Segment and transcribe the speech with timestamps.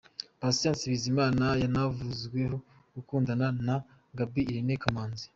[0.41, 2.57] Patient Bizimana yanavuzweho
[2.95, 3.75] gukundana na
[4.17, 5.25] Gaby Irene Kamanzi.